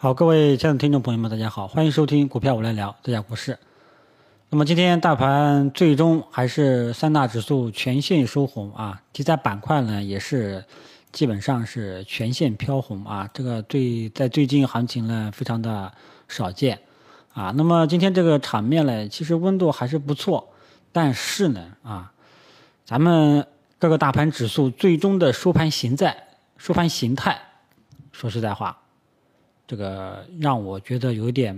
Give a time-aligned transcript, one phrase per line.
[0.00, 3.58] 好，各位亲爱的听众朋友们，大家好，欢迎收听股票我来聊，这家股市。
[4.48, 10.64] 那么今天大盘最终还是三大指数全线收红啊，题材板块呢也是
[11.10, 15.92] 基本上是全线飘红啊，这个最在最近行情呢非常的
[16.28, 16.78] 少见
[17.32, 17.52] 啊。
[17.56, 20.48] 那么今天这个场面呢，其实温度还是不错，
[20.92, 22.12] 但是呢啊，
[22.84, 23.44] 咱们
[23.80, 27.36] 各个大盘指数最终的收盘形在收盘形态，
[28.12, 28.78] 说实在话。
[29.68, 31.54] 这个让我觉得有点，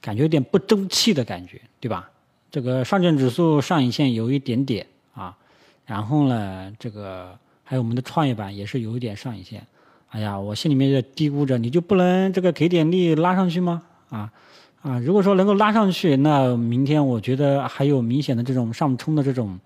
[0.00, 2.10] 感觉有点不争气的感觉，对吧？
[2.50, 5.36] 这个上证指数上影线有一点点啊，
[5.84, 9.64] 然后呢，这个还有我们的创业板也是有一点上影线。
[10.08, 13.82] 哎呀，我心里面在嘀咕着，你就不能这个给点力拉上去吗？
[14.08, 14.32] 啊
[14.80, 19.58] 啊，如果说能够拉上去，那明天我觉得还有明显的这种上冲的这种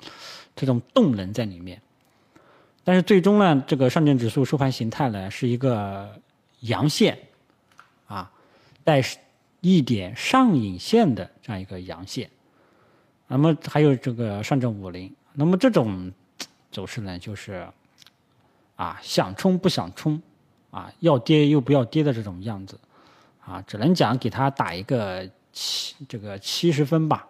[0.57, 1.81] 这种动能在里面。
[2.83, 6.09] 但是最终呢，这个上证指数收盘形态呢是一个
[6.61, 7.17] 阳线。
[8.09, 8.29] 啊，
[8.83, 9.01] 带
[9.61, 12.29] 一点上影线的这样一个阳线，
[13.27, 16.13] 那么还有这个上证五零，那么这种
[16.73, 17.69] 走势呢，就是
[18.77, 20.21] 啊想冲不想冲，
[20.71, 22.79] 啊要跌又不要跌的这种样子，
[23.45, 27.27] 啊只能讲给它打一个七这个七十分吧，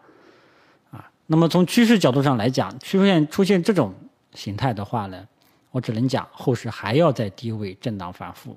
[0.90, 3.94] 啊那么从趋势角度上来讲，出现出现这种
[4.34, 5.26] 形态的话呢，
[5.70, 8.56] 我只能讲后市还要在低位震荡反复。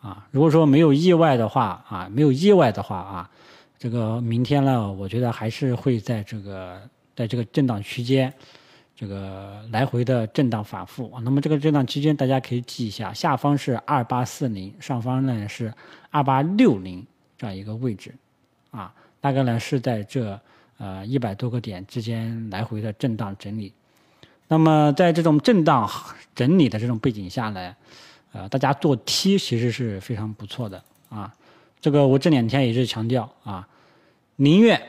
[0.00, 3.30] 啊，如果说没有意外的话啊，没有意外的话啊，
[3.78, 6.80] 这个明天呢，我觉得还是会在这个
[7.16, 8.32] 在这个震荡区间，
[8.94, 11.12] 这个来回的震荡反复。
[11.24, 15.74] 那么这个震荡区间大家可以记一下，下方是二八四零，上方呢是
[16.10, 17.04] 二八六零
[17.36, 18.14] 这样一个位置，
[18.70, 20.40] 啊，大概呢是在这
[20.78, 23.72] 呃一百多个点之间来回的震荡整理。
[24.46, 25.90] 那么在这种震荡
[26.36, 27.74] 整理的这种背景下呢？
[28.38, 31.34] 呃，大家做 T 其实是非常不错的啊。
[31.80, 33.66] 这个我这两天也是强调啊，
[34.36, 34.80] 宁愿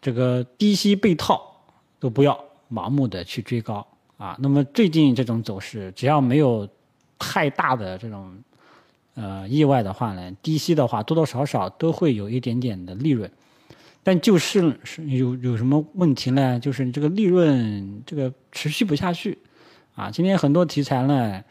[0.00, 1.52] 这个低吸被套，
[1.98, 2.38] 都不要
[2.70, 3.84] 盲目的去追高
[4.16, 4.36] 啊。
[4.38, 6.68] 那么最近这种走势，只要没有
[7.18, 8.32] 太大的这种
[9.14, 13.28] 呃意外的话呢，低吸的话多多少少都会有一点点的利润。
[14.04, 16.60] 但就是是有有什么问题呢？
[16.60, 19.36] 就是你这个利润这个持续不下去
[19.96, 20.08] 啊。
[20.08, 21.42] 今天很多题材呢。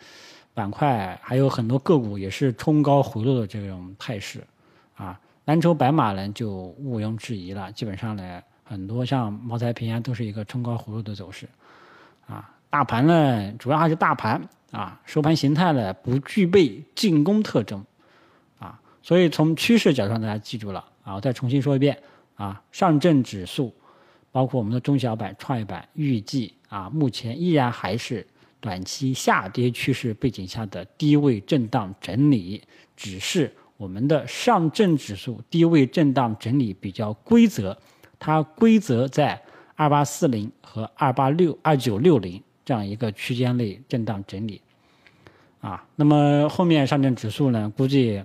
[0.60, 4.46] 板块还有很多个股也是冲高回落的这种态势，
[4.94, 7.72] 啊，蓝筹白马呢就毋庸置疑了。
[7.72, 11.48] 基本上呢，很多像茅台、平安都是一个冲高回落的走势，
[12.28, 17.82] 啊，大盘呢主要还是大盘啊，收盘形态呢不具备进攻特征，
[18.60, 21.98] 啊，所以从趋势角度上大家记住了啊，我再重新说一遍
[22.36, 23.74] 啊，上证指数
[24.30, 28.28] 包括我们的中小板、创业板，预计啊目前依然还是。
[28.62, 32.62] 短期下跌趋势背景下的低位震荡整理，
[32.98, 37.78] 只是我们的上证指数低位震荡整理比较规则，
[38.20, 39.42] 它规则在
[39.76, 44.62] 二八四零和二八六二九六零这样一个区间内震荡整理，
[45.62, 48.22] 啊，那么后面上证指数呢，估计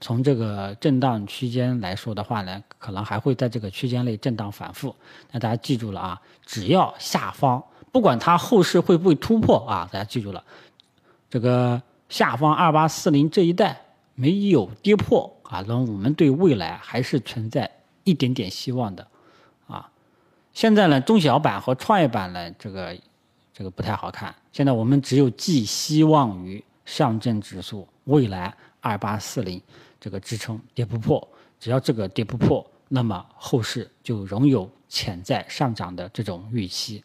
[0.00, 4.92] 从这个震荡区间来说的话呢，可能还会在这个区间内震荡反复。
[5.30, 7.62] 那大家记住了啊，只要下方。
[7.94, 10.42] 不管它后市会不会突破啊，大家记住了，
[11.30, 13.80] 这个下方二八四零这一带
[14.16, 17.70] 没有跌破啊，那我们对未来还是存在
[18.02, 19.06] 一点点希望的，
[19.68, 19.88] 啊，
[20.52, 22.98] 现在呢中小板和创业板呢这个
[23.52, 29.62] 这个不太好看，现在我们只有寄希望于上证指数未来二八四零
[30.00, 31.28] 这个支撑跌不破，
[31.60, 37.00] 只要这个跌不破，那么后市就仍有潜在上涨的这种预期。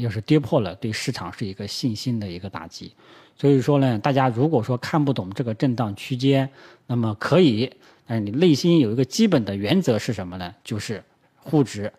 [0.00, 2.92] 要是跌破了，对市场是一个信心的一个打击。
[3.36, 6.48] 所以说呢，大家如果说看不懂这个震荡区间，
[6.86, 7.68] 那么可以，
[8.06, 10.54] 但是你内心有一个基本的原则是什么呢？
[10.62, 11.02] 就是
[11.36, 11.92] 沪指、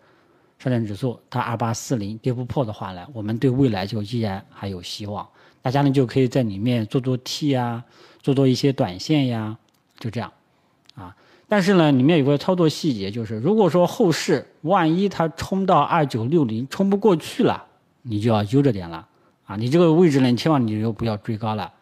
[0.58, 5.28] 上证指数它二八四零跌不破的话呢，我们对未来就依然还有希望。
[5.60, 7.84] 大家呢就可以在里面做做 T 呀，
[8.22, 9.58] 做做一些短线呀，
[9.98, 10.32] 就这样
[10.94, 11.14] 啊。
[11.48, 17.65] 但是呢，里面有个操作细节，就是如果说后市万一它冲到二九六零冲不过去了。
[18.08, 19.06] 你就要悠着点了
[19.46, 19.56] 啊！
[19.56, 21.72] 你这个位置呢，你千万你就不要追高了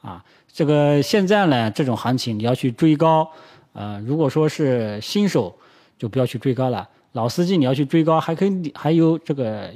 [0.00, 0.24] 啊！
[0.52, 3.28] 这个现在呢，这种行情你要去追高，
[3.72, 5.54] 呃，如果说是新手，
[5.98, 6.88] 就不要去追高了。
[7.12, 9.70] 老司机你要去追高，还可以还有这个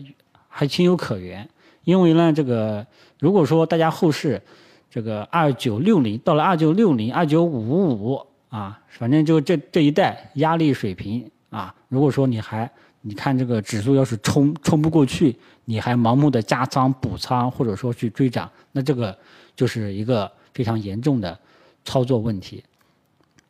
[0.49, 1.49] 还情有可原，
[1.85, 2.87] 因为呢，这个
[3.19, 4.41] 如果说大家后市
[4.89, 12.71] 这个二九六零到了二九六零、二九五五啊，反正就这这一带压力水平啊，如果说你还。
[13.03, 19.17] 你看这个指数要是冲冲不过去，你还盲目的加仓补仓，或者说去追涨，那这个
[19.55, 21.39] 就是一个非常严重的
[21.85, 22.65] 操作问题，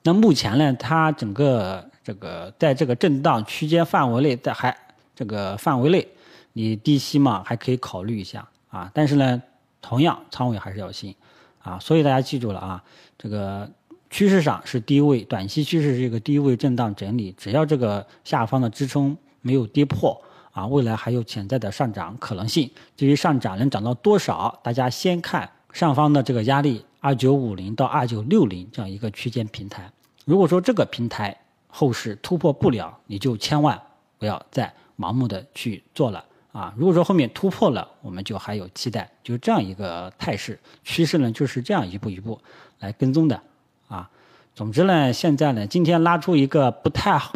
[0.03, 4.77] 那目前呢，它整个这个在这个震荡区间范围内，在还
[5.15, 6.07] 这个范围内，
[6.53, 8.91] 你低吸嘛还可以考虑一下啊。
[8.93, 9.43] 但是呢，
[9.81, 11.17] 同样仓位还是要新
[11.63, 11.79] 啊。
[11.79, 12.85] 所以大家记住了啊，
[13.17, 13.71] 这个
[14.17, 20.19] 趋势上是低位，短期趋势是一个低位震荡整理，只要这个下方的支撑没有跌破
[20.53, 22.71] 啊，未来还有潜在的上涨可能性。
[22.97, 29.93] 至于上涨能涨到多少，大家先看上方的这个压力二九五零到二九六零这样一个区间平台。
[30.25, 31.39] 如果说这个平台
[31.69, 33.79] 后市突破不了，你就千万
[34.19, 36.73] 不要再盲目的去做了啊！
[36.75, 42.41] 如果说后面突破了，我们就还有期待，就这样一个态势趋势呢，就是这样一步一步
[42.79, 43.39] 来跟踪的
[43.88, 44.11] 啊。
[44.55, 47.35] 总之呢，现在呢，今天拉出一个不太好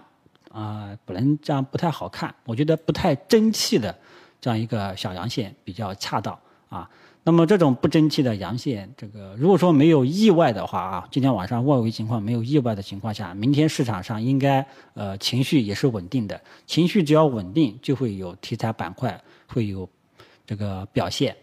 [0.51, 3.95] 啊，不能这样不太好看，我觉得不太争气的
[4.41, 6.39] 这样一个小阳线比较恰当
[6.69, 6.89] 啊。
[7.23, 19.87] 那么这种不争气的阳线，这个如果说没有意外的话啊，今天晚上外围情况没有意外的情况下，明天市场上应该呃情绪也是稳定的，情绪只要稳定，就会有题材板块会有
[20.47, 21.37] 这个表现，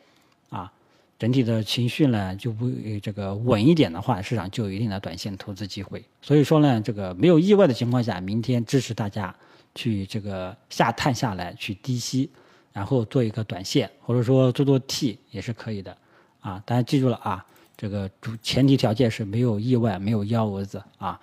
[0.50, 0.74] 啊，
[1.18, 2.70] 整体的情绪呢就不
[3.02, 6.04] 这个稳一点的话，市场就有一定的短线投资机会。
[6.22, 9.36] 所以说呢，这个没有意外的情况下，明天支持大家
[9.76, 12.30] 去这个下探下来去低吸。
[12.74, 15.98] 然后做一个短线，或者说做做 T 也是可以的，
[16.42, 17.44] 啊，大家记住了啊，
[17.76, 21.20] 这个主前提条件是没有意外，没有幺蛾子啊，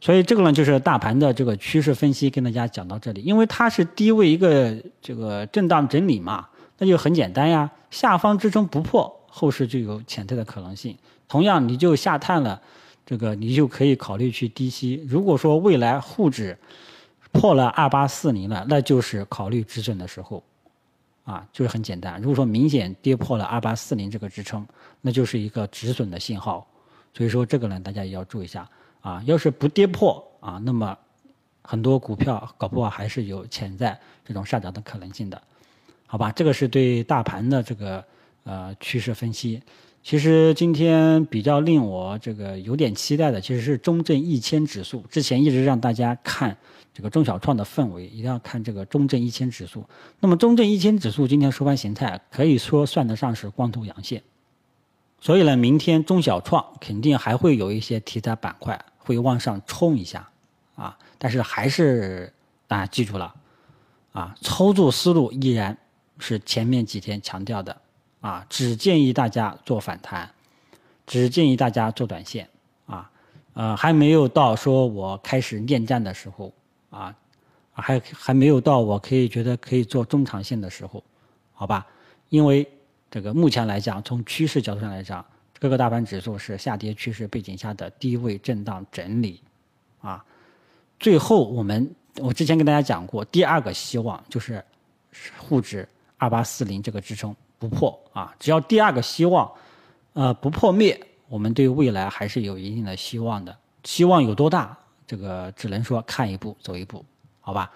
[0.00, 6.48] 所以这个呢就是大盘的这个趋势分析，跟大家讲到这里，因为它是低位一个这个震荡整理嘛，
[6.78, 12.60] 那就很简单呀，下方支撑不破，后市就有潜在的可能性，同样你就下探了，
[13.06, 16.58] 这个你就可以考虑去低吸，如果说未来沪指
[17.32, 20.42] 破了二八四零了，那就是考虑止损的时候。
[21.22, 22.20] 啊，就是很简单。
[22.20, 24.66] 如果说明显跌破了二八四零这个支撑，
[25.00, 26.66] 那就是一个止损的信号。
[27.14, 28.68] 所以说这个呢，大家也要注意一下
[29.00, 29.22] 啊。
[29.26, 30.96] 要是不跌破啊，那么
[31.62, 35.40] 很多股票搞不好还是有潜在这种上涨的可能性的，
[36.06, 36.32] 好吧？
[36.32, 38.04] 这个是对大盘的这个
[38.44, 39.62] 呃趋势分析。
[40.02, 45.04] 其实今天比较令我这个有点期待的，其实是中证一千指数。
[45.10, 46.56] 之前一直让大家看
[46.94, 49.84] 这个中小创的氛围，一定要看这个中证一千指数。
[50.18, 54.22] 那么中证一千指数今天收盘形态可以说算得上是光头阳线，
[55.20, 60.30] 所以呢，明天中小创肯定还会有一些题材板块会往上冲一下
[60.76, 60.96] 啊。
[61.18, 62.32] 但是还是
[62.66, 63.34] 大家记住了
[64.12, 65.76] 啊，操作思路依然
[66.18, 67.76] 是前面几天强调的。
[68.20, 70.30] 啊，只建议大家做反弹，
[71.06, 72.48] 只建议大家做短线，
[72.86, 73.10] 啊，
[73.54, 76.52] 呃，还没有到说我开始恋战的时候，
[76.90, 77.14] 啊，
[77.72, 81.02] 还还没有到我可以觉得可以做中长线的时候，
[81.54, 81.86] 好吧？
[82.28, 82.68] 因为
[83.10, 85.24] 这个目前来讲，从趋势角度上来讲，
[85.58, 89.40] 各个大盘指数是下跌趋势背景下的低位震荡整理，
[90.02, 90.22] 啊，
[90.98, 94.62] 最后我们我之前跟大家讲过，第二个希望就是
[95.38, 95.88] 沪指
[96.18, 97.34] 二八四零这个支撑。
[97.60, 98.34] 不破啊！
[98.40, 99.52] 只要第二个希望，
[100.14, 100.98] 呃，不破灭，
[101.28, 103.54] 我们对未来还是有一定的希望的。
[103.84, 104.76] 希望有多大？
[105.06, 107.04] 这个只能说看一步走一步，
[107.40, 107.70] 好吧？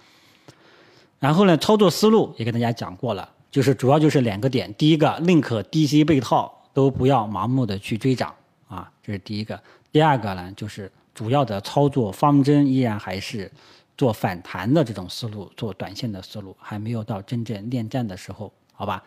[1.19, 8.35] 然后呢，操作思路也跟大家讲过了，就是主要就是两个点：第一个，宁可低吸被套，都不要盲目的去追涨
[8.69, 9.55] 啊，这是第一个；
[9.93, 13.53] 第二个呢，就是主要的操作方针依然还是
[13.99, 19.03] 做反弹的这种思路，做短线的思路，还没有到真正恋战的时候，好吧？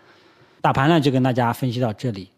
[0.67, 2.29] 大盘呢，就跟大家分析到这里，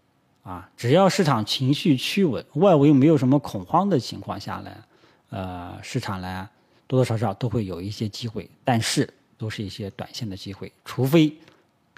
[0.43, 4.71] 啊，只要市场情绪趋稳，外围没有什么恐慌的情况下呢，
[5.31, 6.47] 呃，市场呢
[6.85, 11.35] 多多少少都会有一些机会，但是都是一些短线的机会，除非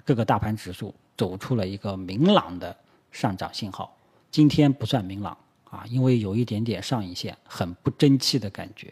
[0.06, 2.74] 各个大盘指数走出了一个明朗的
[3.10, 3.94] 上涨信号。
[4.30, 5.36] 今天不算明朗
[5.68, 8.90] 啊，因为有一点点上影线，很不争气的感觉，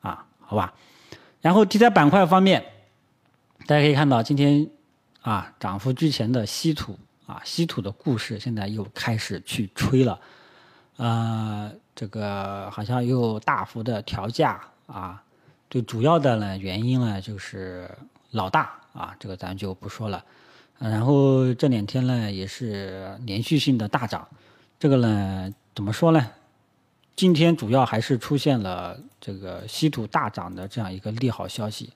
[0.00, 0.72] 啊，好吧。
[1.40, 2.64] 然后题材板块方面，
[3.66, 4.70] 大家可以看到今天。
[5.22, 10.18] 啊，涨幅居前的稀土啊，稀土的故事现在又开始去吹了，
[10.96, 15.22] 呃，这个好像又大幅的调价啊，
[15.68, 17.90] 最主要的呢原因呢就是
[18.30, 20.24] 老大啊，这个咱就不说了，
[20.78, 24.26] 然后这两天呢也是连续性的大涨，
[24.78, 26.26] 这个呢怎么说呢？
[27.16, 31.92] 今天主要还是出现了这个稀土大涨的这样一个利好消息，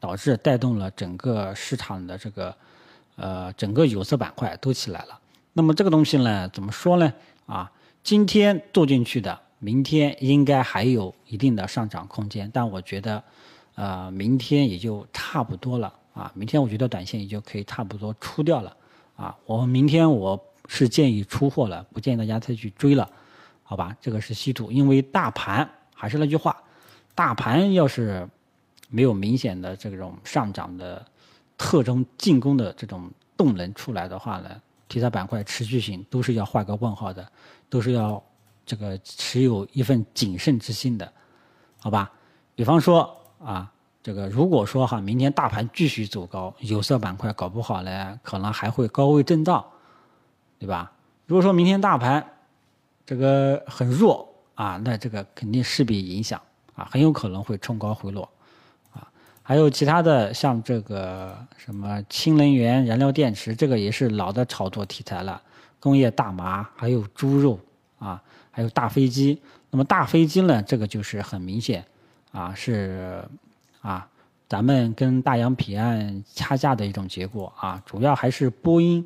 [0.00, 2.52] 导致带动了整个市场的这个。
[3.16, 5.20] 呃，整个有色板块都起来了。
[5.52, 7.12] 那么这个东西呢，怎么说呢？
[7.44, 7.70] 啊，
[8.02, 12.50] 今天做进去的，明天应该还有一定的上涨空间。
[12.50, 13.22] 但我觉得，
[13.74, 16.32] 呃，明天也就差不多了啊。
[16.34, 18.74] 明天我觉得短线也就可以差不多出掉了
[19.16, 19.36] 啊。
[19.44, 23.06] 我明天我是建议出货了，不建议大家再去追了，
[23.62, 23.94] 好吧？
[24.00, 26.56] 这个是稀土，因为大盘还是那句话，
[27.14, 28.26] 大盘要是
[28.90, 31.02] 没有明显的这种上涨的
[31.56, 34.50] 特征、进攻的这种动能出来的话呢，
[34.88, 37.26] 题材板块持续性都是要画个问号的，
[37.68, 38.22] 都是要
[38.66, 41.10] 这个持有一份谨慎之心的，
[41.78, 42.12] 好吧？
[42.54, 49.64] 比方说啊，这个如果说哈，明天大盘继续走高，有色板块搞不好呢，可能还会高位震荡，
[50.58, 50.92] 对吧？
[51.26, 52.24] 如果说明天大盘
[53.06, 54.26] 这个很弱。
[54.56, 56.38] 啊，那这个肯定势必影响
[56.74, 58.28] 啊，很有可能会冲高回落，
[59.50, 65.42] 还有其他的像这个什么氢能源、燃料电池，这个也是老的炒作题材了。
[65.80, 67.58] 工业大麻，还有猪肉
[67.98, 69.36] 啊，还有大飞机。
[69.70, 71.84] 那么大飞机呢，这个就是很明显
[72.30, 73.24] 啊，是
[73.80, 74.08] 啊，
[74.48, 79.04] 咱们跟大洋彼岸掐架的一种结果啊，主要还是波音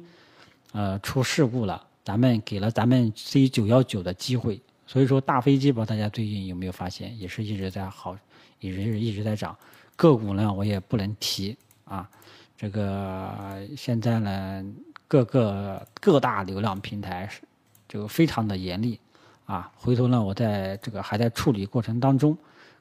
[0.73, 4.61] 呃出事故了，咱们给了咱们 C 九幺九的机会。
[4.87, 8.15] 所以说大飞机吧，大家最近有没有发现，也是一直在好，
[8.61, 9.57] 也是一直在涨。
[9.97, 12.09] 个股呢，我也不能提啊。
[12.57, 14.65] 这个现在呢，
[15.07, 17.43] 各个各大流量平台是
[17.89, 18.99] 就非常的严厉
[19.45, 19.71] 啊。
[19.77, 22.37] 回头呢，我在这个还在处理过程当中，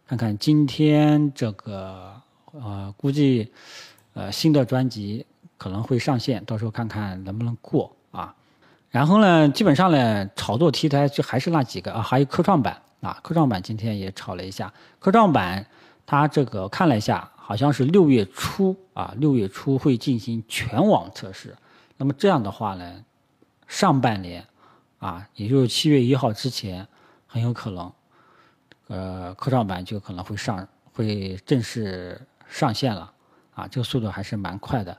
[0.08, 2.14] 看看今天这个
[2.52, 3.52] 呃，估计
[4.14, 5.26] 呃新的专辑
[5.58, 8.34] 可能会上线，到时候看看能不能过啊。
[8.90, 14.72] 然后呢，基本上呢，炒作题材就还是那几个啊，还有科创板啊，科创板今天也炒了一下。
[15.00, 15.66] 科创板
[16.06, 21.56] 它这个看了一下，好像是六月初啊，六月初会进行全网测试。
[21.98, 23.04] 那么这样的话呢，
[23.68, 24.46] 上半年
[25.00, 26.88] 啊，也就是七月一号之前，
[27.28, 27.92] 很有可能，
[28.88, 33.12] 呃，科创板就可能会上，会正式上线了
[33.56, 34.98] 啊，这个速度还是蛮快的。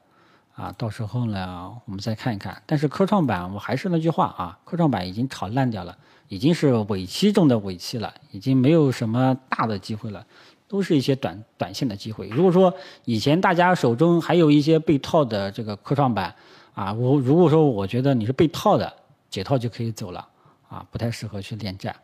[0.55, 2.63] 啊，到时候呢，我们再看一看。
[2.65, 10.25] 但是科创板，我还是那句话啊，科创板已经炒烂掉了，已经是尾期中的尾期了，已经没有什么大的机会了，
[10.69, 12.29] 都是一些短短线的机会。
[12.29, 12.73] 如果说
[13.05, 16.35] 以前大家手中还有一些被套的这个科创板，
[16.75, 18.93] 啊，我如果说我觉得你是被套的，
[19.31, 20.27] 解套就可以走了，
[20.69, 21.95] 啊，不太适合去恋战，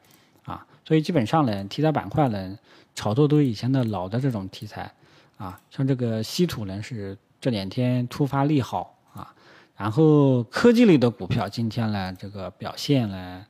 [0.45, 2.59] 啊，所以基本上呢，题材板块呢，
[2.95, 4.93] 炒作都以前的老的这种题材，
[5.37, 7.17] 啊，像这个稀土呢是。
[7.43, 9.33] 这两天突发利好啊，
[9.75, 13.43] 然后科技类的股票今天呢，这个表现呢，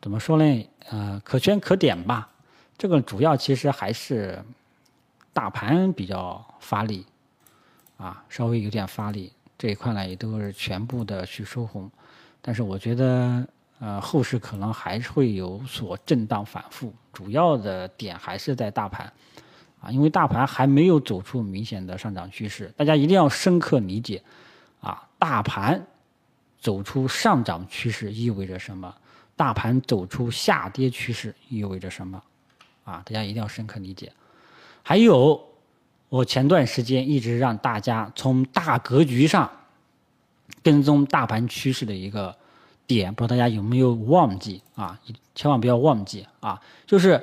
[0.00, 0.66] 怎么说呢？
[0.88, 2.26] 呃，可圈可点吧。
[2.76, 4.42] 这个主要其实还是
[5.32, 7.06] 大盘比较发力
[7.96, 11.90] 啊，稍微有点发力这一块呢，也都是全部的去收红。
[12.40, 13.46] 但是我觉得，
[13.78, 19.12] 呃，后市可能还是会有所震荡反复，主要的点还是在大盘。
[19.80, 24.22] 啊，因为大盘还没有走出明显的上涨趋势，大家一定要深刻理解，
[24.80, 25.86] 啊，大盘
[26.58, 28.94] 走出上涨趋势意味着什么？
[29.36, 32.22] 大盘走出下跌趋势意味着什么？
[32.84, 34.12] 啊，大家一定要深刻理解。
[34.82, 35.42] 还有，
[36.08, 39.50] 我前段时间一直让大家从大格局上
[40.62, 42.36] 跟踪大盘趋势的一个
[42.86, 45.00] 点，不知道大家有没有忘记啊？
[45.34, 47.20] 千万不要忘记啊，就是。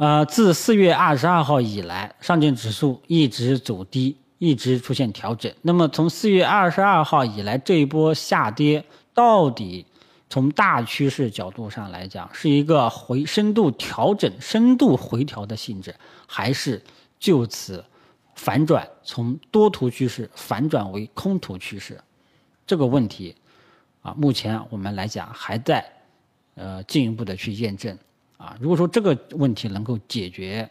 [0.00, 5.52] 呃，自四月二十二号以来，上证指数一直走低，一直出现调整。
[5.62, 9.84] 那么从四月二十二号以来，这一波下跌到底
[10.30, 15.94] 从大趋势角度上来讲，是一个回深度调整、深度回调的性质，
[16.26, 16.82] 还是
[17.18, 17.84] 就此
[18.34, 21.98] 反转，从多头趋势反转为空头趋势？
[22.66, 23.34] 这个问题
[24.02, 25.84] 啊，目前我们来讲还在
[26.54, 27.96] 呃进一步的去验证。
[28.36, 30.70] 啊，如果说这个问题能够解决，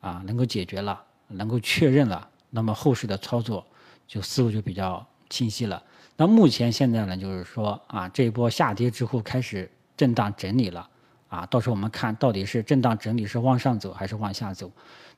[0.00, 3.64] 啊，能够解决了，能够确认了，那么后市的操作
[4.08, 5.80] 就思路就比较清晰了。
[6.16, 10.88] 那目前现在呢，就是说啊，这一波下跌之后开始震荡整理了，
[11.28, 14.70] 啊，到时候我们看到底是震荡整理是往上走还是往下走。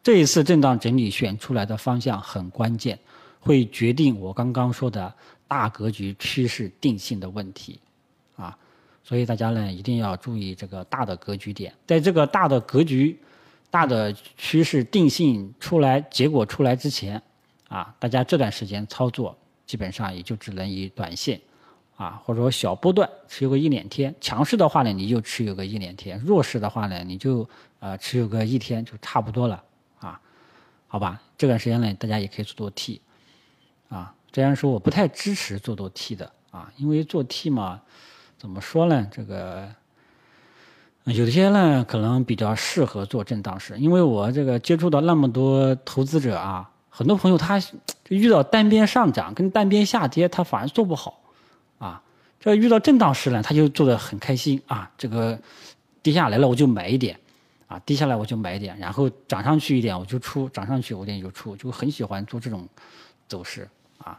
[0.02, 2.98] 这一次震荡整理选出来的方向很关键，
[3.40, 5.12] 会决定我刚刚说的
[5.46, 7.80] 大格局趋势定性的问题，
[8.36, 8.56] 啊。
[9.02, 13.16] 所以大家呢一定要注意这个大的格局点，在这个大的格局、
[13.70, 17.22] 大的趋势定性出来、结果出来之前，
[17.68, 19.36] 啊，大家这段时间操作
[19.66, 21.40] 基本上也就只能以短线，
[21.96, 27.48] 啊，或者说小波段持有个一两天，强势的话呢你就持有个一两天，弱势的话呢你就
[27.80, 29.62] 呃持有个一天就差不多了，
[29.98, 30.20] 啊，
[30.86, 33.00] 好吧，这段时间呢大家也可以做做 T，
[33.88, 37.82] 啊，虽然说我不太支持做做 T 的，啊，因为做 T 嘛。
[38.38, 39.08] 怎么说呢？
[39.10, 39.66] 这个
[41.04, 47.60] 有些呢可能比较适合做震荡市，因为我这个接触到那么多投资者啊，很多朋友他
[48.08, 51.20] 遇到单边上涨跟单边下跌，他反而做不好
[51.78, 52.02] 啊。
[52.40, 54.90] 这遇到震荡市呢，他就做的很开心啊。
[54.96, 55.38] 这个
[56.02, 57.20] 跌下来了，我就买一点
[57.66, 62.66] 啊，跌下来我就买一点，然后涨上去一点我就出，涨上去我点就出，就很喜欢做这种
[63.28, 64.18] 走势啊。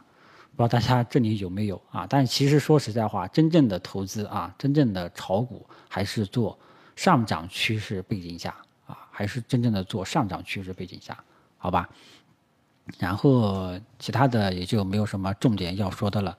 [0.54, 2.06] 不知道大家这里有没有啊？
[2.08, 6.56] 但其实说实在话，真正的投资啊，真正的炒股还是做
[6.94, 8.54] 上涨趋势背景下
[8.86, 11.18] 啊，还是真正的做上涨趋势背景下，
[11.56, 11.88] 好吧？
[12.98, 16.36] 然后其他的也就没有什么重点要说的了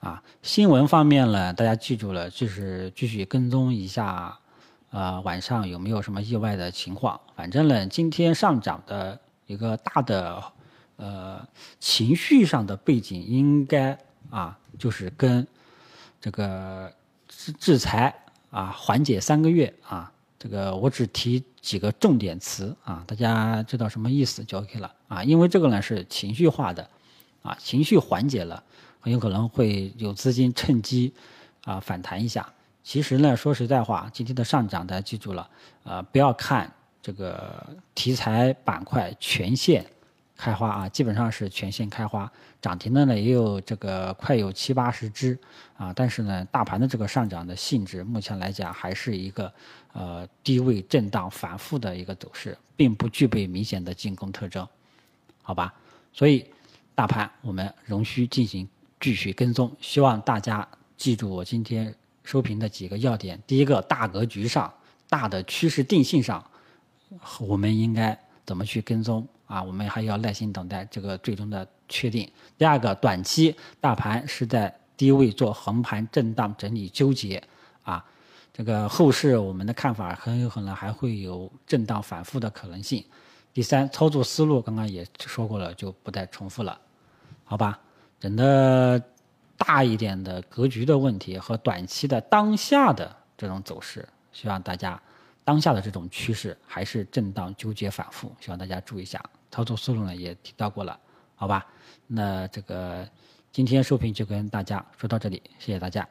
[0.00, 0.22] 啊。
[0.42, 4.36] 新闻方面呢，大家记住了，就是继续跟踪一下。
[4.92, 7.20] 呃，晚上有没有什么意外的情况？
[7.36, 10.42] 反正呢，今天上涨的一个大的
[10.96, 11.46] 呃
[11.78, 13.96] 情绪上的背景，应该
[14.30, 15.46] 啊，就是跟
[16.20, 16.92] 这个
[17.28, 18.12] 制制裁
[18.50, 26.88] 啊缓解三个月啊，这个我只提几个重点词啊，大家知道什么意思就 OK 了啊，因为这个呢是情绪化的
[27.42, 28.64] 啊，情绪缓解了，
[29.00, 31.12] 很有可能会有资金趁机
[31.64, 32.50] 啊反弹一下。
[32.82, 35.46] 其实呢，说实在话，今天的上涨大家记住了，
[35.84, 37.62] 啊，不要看这个
[37.94, 39.84] 题材板块全线
[40.40, 42.32] 开花啊，基本上是全线开花，
[42.62, 45.38] 涨停的呢也有这个快有七八十只
[45.76, 49.52] 啊，但是呢，大盘的这个上涨的性质，目前来讲还是一个
[49.92, 54.66] 呃低位震荡反复的一个走势，并不具备明显的进攻特征，
[55.42, 55.74] 好吧？
[56.14, 56.46] 所以
[56.94, 58.66] 大盘我们仍需进行
[58.98, 60.66] 继续跟踪，希望大家
[60.96, 61.94] 记住我今天。
[62.22, 64.72] 收评的几个要点，第一个大格局上、
[65.08, 66.44] 大的趋势定性上，
[67.40, 69.62] 我们应该怎么去跟踪啊？
[69.62, 72.30] 我们还要耐心等待这个最终的确定。
[72.56, 77.42] 第二个，短期大盘是在低位做横盘震荡整理纠结
[77.82, 78.04] 啊，
[78.52, 83.04] 这个后市我们的看法很有可能还会有震荡反复的可能性。
[83.52, 86.80] 第三，操作思路刚刚也说过了，就不再重复了，
[87.44, 87.80] 好吧？
[88.20, 89.02] 整的。
[89.62, 94.98] 大一点的格局的问题和短期的当下的这种走势，希望大家
[95.44, 99.22] 当下的这种趋势还是震荡纠结反复，希望大家注意一下。
[99.50, 100.98] 操作思路呢也提到过了，
[101.34, 101.66] 好吧？
[102.06, 103.08] 那这个
[103.52, 106.06] 今天视频就跟大家说到这里，谢谢大家。